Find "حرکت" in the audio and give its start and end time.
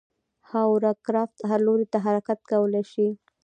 2.05-2.39